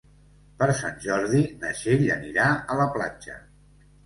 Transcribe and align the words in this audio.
Per 0.61 0.67
Sant 0.79 0.97
Jordi 1.03 1.41
na 1.59 1.75
Txell 1.81 2.03
anirà 2.17 2.49
a 2.55 2.79
la 2.81 2.89
platja. 2.97 3.39